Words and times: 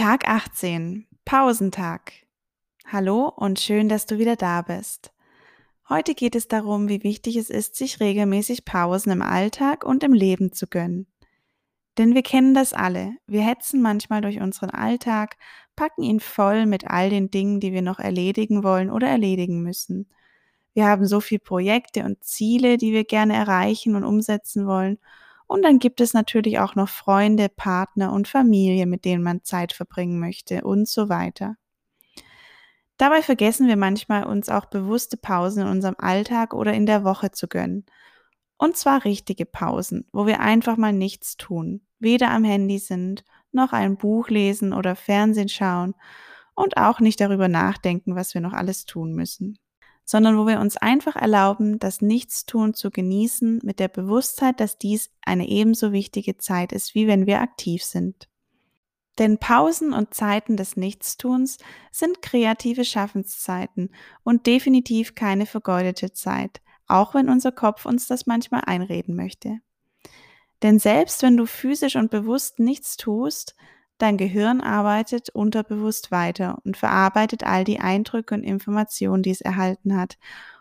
Tag 0.00 0.26
18. 0.26 1.06
Pausentag. 1.26 2.12
Hallo 2.86 3.28
und 3.28 3.60
schön, 3.60 3.90
dass 3.90 4.06
du 4.06 4.16
wieder 4.16 4.34
da 4.34 4.62
bist. 4.62 5.12
Heute 5.90 6.14
geht 6.14 6.34
es 6.34 6.48
darum, 6.48 6.88
wie 6.88 7.02
wichtig 7.02 7.36
es 7.36 7.50
ist, 7.50 7.76
sich 7.76 8.00
regelmäßig 8.00 8.64
Pausen 8.64 9.12
im 9.12 9.20
Alltag 9.20 9.84
und 9.84 10.02
im 10.02 10.14
Leben 10.14 10.54
zu 10.54 10.68
gönnen. 10.68 11.06
Denn 11.98 12.14
wir 12.14 12.22
kennen 12.22 12.54
das 12.54 12.72
alle. 12.72 13.12
Wir 13.26 13.42
hetzen 13.42 13.82
manchmal 13.82 14.22
durch 14.22 14.40
unseren 14.40 14.70
Alltag, 14.70 15.36
packen 15.76 16.02
ihn 16.02 16.20
voll 16.20 16.64
mit 16.64 16.86
all 16.88 17.10
den 17.10 17.30
Dingen, 17.30 17.60
die 17.60 17.74
wir 17.74 17.82
noch 17.82 17.98
erledigen 17.98 18.64
wollen 18.64 18.90
oder 18.90 19.06
erledigen 19.06 19.62
müssen. 19.62 20.08
Wir 20.72 20.86
haben 20.86 21.04
so 21.04 21.20
viele 21.20 21.40
Projekte 21.40 22.04
und 22.04 22.24
Ziele, 22.24 22.78
die 22.78 22.94
wir 22.94 23.04
gerne 23.04 23.34
erreichen 23.34 23.94
und 23.94 24.04
umsetzen 24.04 24.66
wollen 24.66 24.98
und 25.50 25.62
dann 25.62 25.80
gibt 25.80 26.00
es 26.00 26.14
natürlich 26.14 26.60
auch 26.60 26.76
noch 26.76 26.88
Freunde, 26.88 27.48
Partner 27.48 28.12
und 28.12 28.28
Familie, 28.28 28.86
mit 28.86 29.04
denen 29.04 29.24
man 29.24 29.42
Zeit 29.42 29.72
verbringen 29.72 30.20
möchte 30.20 30.62
und 30.62 30.86
so 30.86 31.08
weiter. 31.08 31.56
Dabei 32.98 33.20
vergessen 33.20 33.66
wir 33.66 33.76
manchmal, 33.76 34.26
uns 34.26 34.48
auch 34.48 34.66
bewusste 34.66 35.16
Pausen 35.16 35.62
in 35.62 35.68
unserem 35.68 35.96
Alltag 35.98 36.54
oder 36.54 36.72
in 36.72 36.86
der 36.86 37.02
Woche 37.02 37.32
zu 37.32 37.48
gönnen. 37.48 37.84
Und 38.58 38.76
zwar 38.76 39.04
richtige 39.04 39.44
Pausen, 39.44 40.06
wo 40.12 40.24
wir 40.24 40.38
einfach 40.38 40.76
mal 40.76 40.92
nichts 40.92 41.36
tun, 41.36 41.84
weder 41.98 42.30
am 42.30 42.44
Handy 42.44 42.78
sind, 42.78 43.24
noch 43.50 43.72
ein 43.72 43.96
Buch 43.96 44.28
lesen 44.28 44.72
oder 44.72 44.94
Fernsehen 44.94 45.48
schauen 45.48 45.96
und 46.54 46.76
auch 46.76 47.00
nicht 47.00 47.20
darüber 47.20 47.48
nachdenken, 47.48 48.14
was 48.14 48.34
wir 48.34 48.40
noch 48.40 48.52
alles 48.52 48.84
tun 48.84 49.14
müssen 49.14 49.58
sondern 50.10 50.36
wo 50.36 50.44
wir 50.44 50.58
uns 50.58 50.76
einfach 50.76 51.14
erlauben, 51.14 51.78
das 51.78 52.00
Nichtstun 52.00 52.74
zu 52.74 52.90
genießen 52.90 53.60
mit 53.62 53.78
der 53.78 53.86
Bewusstheit, 53.86 54.58
dass 54.58 54.76
dies 54.76 55.08
eine 55.22 55.48
ebenso 55.48 55.92
wichtige 55.92 56.36
Zeit 56.36 56.72
ist, 56.72 56.96
wie 56.96 57.06
wenn 57.06 57.26
wir 57.26 57.40
aktiv 57.40 57.84
sind. 57.84 58.28
Denn 59.20 59.38
Pausen 59.38 59.92
und 59.92 60.12
Zeiten 60.12 60.56
des 60.56 60.76
Nichtstuns 60.76 61.58
sind 61.92 62.22
kreative 62.22 62.84
Schaffenszeiten 62.84 63.94
und 64.24 64.48
definitiv 64.48 65.14
keine 65.14 65.46
vergeudete 65.46 66.12
Zeit, 66.12 66.60
auch 66.88 67.14
wenn 67.14 67.28
unser 67.28 67.52
Kopf 67.52 67.86
uns 67.86 68.08
das 68.08 68.26
manchmal 68.26 68.62
einreden 68.66 69.14
möchte. 69.14 69.60
Denn 70.64 70.80
selbst 70.80 71.22
wenn 71.22 71.36
du 71.36 71.46
physisch 71.46 71.94
und 71.94 72.10
bewusst 72.10 72.58
nichts 72.58 72.96
tust, 72.96 73.54
Dein 74.00 74.16
Gehirn 74.16 74.62
arbeitet 74.62 75.28
unterbewusst 75.28 76.10
weiter 76.10 76.58
und 76.64 76.78
verarbeitet 76.78 77.44
all 77.44 77.64
die 77.64 77.80
Eindrücke 77.80 78.34
und 78.34 78.42
Informationen, 78.42 79.22
die 79.22 79.30
es 79.30 79.42
erhalten 79.42 79.94
hat 79.94 80.16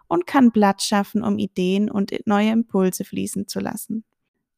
und 0.08 0.28
kann 0.28 0.52
Platz 0.52 0.84
schaffen, 0.84 1.24
um 1.24 1.38
Ideen 1.38 1.90
und 1.90 2.14
neue 2.26 2.52
Impulse 2.52 3.06
fließen 3.06 3.48
zu 3.48 3.62
lassen. 3.62 4.04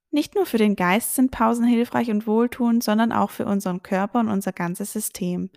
Nicht 0.10 0.34
nur 0.34 0.48
für 0.48 0.58
den 0.58 0.76
Geist 0.76 1.14
sind 1.14 1.30
Pausen 1.30 1.66
hilfreich 1.66 2.10
und 2.10 2.26
wohltuend, 2.26 2.84
sondern 2.84 3.12
auch 3.12 3.30
für 3.30 3.46
unseren 3.46 3.84
Körper 3.84 4.20
und 4.20 4.30
unser 4.30 4.52
ganzes 4.52 4.92
System. 4.92 5.52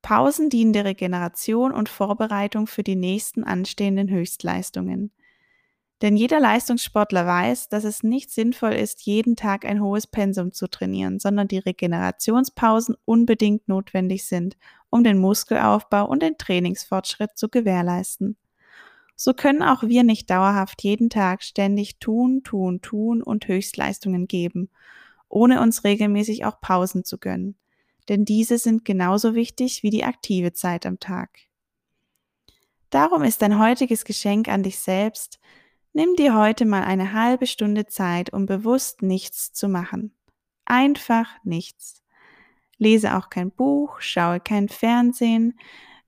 Pausen 0.00 0.48
dienen 0.48 0.72
der 0.72 0.86
Regeneration 0.86 1.72
und 1.72 1.90
Vorbereitung 1.90 2.66
für 2.66 2.82
die 2.82 2.96
nächsten 2.96 3.44
anstehenden 3.44 4.08
Höchstleistungen. 4.08 5.12
Denn 6.02 6.16
jeder 6.16 6.40
Leistungssportler 6.40 7.26
weiß, 7.26 7.68
dass 7.70 7.84
es 7.84 8.02
nicht 8.02 8.30
sinnvoll 8.30 8.72
ist, 8.72 9.02
jeden 9.02 9.34
Tag 9.34 9.64
ein 9.64 9.80
hohes 9.80 10.06
Pensum 10.06 10.52
zu 10.52 10.68
trainieren, 10.68 11.18
sondern 11.18 11.48
die 11.48 11.58
Regenerationspausen 11.58 12.96
unbedingt 13.06 13.66
notwendig 13.66 14.26
sind, 14.26 14.58
um 14.90 15.04
den 15.04 15.18
Muskelaufbau 15.18 16.06
und 16.06 16.22
den 16.22 16.36
Trainingsfortschritt 16.36 17.38
zu 17.38 17.48
gewährleisten. 17.48 18.36
So 19.14 19.32
können 19.32 19.62
auch 19.62 19.82
wir 19.84 20.04
nicht 20.04 20.28
dauerhaft 20.28 20.82
jeden 20.82 21.08
Tag 21.08 21.42
ständig 21.42 21.98
tun, 21.98 22.42
tun, 22.42 22.82
tun 22.82 23.22
und 23.22 23.48
Höchstleistungen 23.48 24.28
geben, 24.28 24.68
ohne 25.30 25.62
uns 25.62 25.84
regelmäßig 25.84 26.44
auch 26.44 26.60
Pausen 26.60 27.04
zu 27.04 27.16
gönnen. 27.16 27.56
Denn 28.10 28.26
diese 28.26 28.58
sind 28.58 28.84
genauso 28.84 29.34
wichtig 29.34 29.82
wie 29.82 29.90
die 29.90 30.04
aktive 30.04 30.52
Zeit 30.52 30.84
am 30.84 31.00
Tag. 31.00 31.30
Darum 32.90 33.22
ist 33.22 33.40
dein 33.40 33.58
heutiges 33.58 34.04
Geschenk 34.04 34.48
an 34.48 34.62
dich 34.62 34.78
selbst, 34.78 35.40
Nimm 35.96 36.14
dir 36.14 36.34
heute 36.34 36.66
mal 36.66 36.82
eine 36.84 37.14
halbe 37.14 37.46
Stunde 37.46 37.86
Zeit, 37.86 38.30
um 38.30 38.44
bewusst 38.44 39.00
nichts 39.00 39.54
zu 39.54 39.66
machen. 39.66 40.14
Einfach 40.66 41.26
nichts. 41.42 42.02
Lese 42.76 43.16
auch 43.16 43.30
kein 43.30 43.50
Buch, 43.50 44.02
schaue 44.02 44.40
kein 44.40 44.68
Fernsehen, 44.68 45.58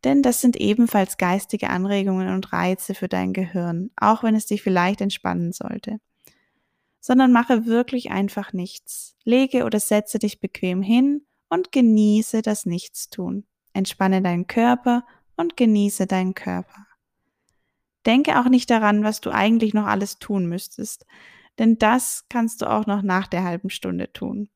denn 0.05 0.23
das 0.23 0.43
sind 0.43 0.57
ebenfalls 0.57 1.17
geistige 1.17 1.71
Anregungen 1.71 2.29
und 2.35 2.53
Reize 2.53 2.95
für 2.95 3.09
dein 3.09 3.33
Gehirn, 3.33 3.91
auch 3.97 4.23
wenn 4.23 4.35
es 4.35 4.45
dich 4.45 4.61
vielleicht 4.61 5.01
entspannen 5.01 5.53
sollte. 5.53 6.01
Sondern 7.01 7.33
mache 7.33 7.65
wirklich 7.65 8.11
einfach 8.11 8.53
nichts. 8.53 9.17
Lege 9.25 9.65
oder 9.65 9.81
setze 9.81 10.19
dich 10.19 10.39
bequem 10.39 10.83
hin 10.83 11.23
und 11.49 11.73
genieße 11.73 12.43
das 12.43 12.67
Nichtstun. 12.67 13.47
Entspanne 13.73 14.21
deinen 14.21 14.49
Körper 14.49 15.07
und 15.39 15.57
genieße 15.57 16.07
deinen 16.07 16.35
Körper. 16.35 16.88
Denke 18.09 18.41
auch 18.41 18.49
nicht 18.49 18.71
daran, 18.71 19.05
was 19.05 19.21
du 19.21 19.31
eigentlich 19.31 19.75
noch 19.75 19.85
alles 19.85 20.19
tun 20.19 20.47
müsstest, 20.47 21.05
denn 21.59 21.77
das 21.77 22.25
kannst 22.31 22.63
du 22.63 22.67
auch 22.67 22.87
noch 22.87 23.03
nach 23.03 23.27
der 23.27 23.45
halben 23.45 23.69
Stunde 23.69 24.11
tun. 24.13 24.49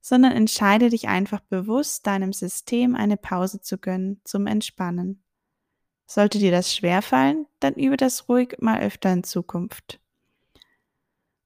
Sondern 0.00 0.30
entscheide 0.32 0.88
dich 0.88 1.08
einfach 1.08 1.40
bewusst, 1.40 2.06
deinem 2.06 2.32
System 2.32 2.94
eine 2.94 3.16
Pause 3.16 3.60
zu 3.60 3.76
gönnen 3.76 4.20
zum 4.22 4.46
Entspannen. 4.46 5.20
Sollte 6.06 6.38
dir 6.38 6.52
das 6.52 6.72
schwerfallen, 6.72 7.46
dann 7.58 7.74
übe 7.74 7.96
das 7.96 8.28
ruhig 8.28 8.56
mal 8.60 8.80
öfter 8.80 9.12
in 9.12 9.24
Zukunft. 9.24 10.00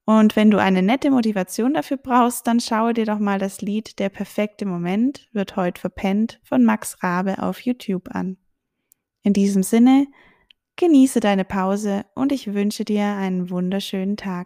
Und 0.04 0.36
wenn 0.36 0.50
du 0.50 0.58
eine 0.58 0.82
nette 0.82 1.10
Motivation 1.10 1.72
dafür 1.72 1.96
brauchst, 1.96 2.46
dann 2.46 2.60
schaue 2.60 2.92
dir 2.92 3.06
doch 3.06 3.18
mal 3.18 3.38
das 3.38 3.62
Lied 3.62 3.98
Der 3.98 4.10
perfekte 4.10 4.66
Moment 4.66 5.30
wird 5.32 5.56
heute 5.56 5.80
verpennt 5.80 6.38
von 6.44 6.64
Max 6.64 7.02
Rabe 7.02 7.42
auf 7.42 7.60
YouTube 7.60 8.14
an. 8.14 8.36
In 9.22 9.32
diesem 9.32 9.62
Sinne, 9.62 10.06
Genieße 10.76 11.20
deine 11.20 11.44
Pause 11.44 12.04
und 12.14 12.32
ich 12.32 12.52
wünsche 12.52 12.84
dir 12.84 13.04
einen 13.04 13.48
wunderschönen 13.48 14.16
Tag. 14.16 14.42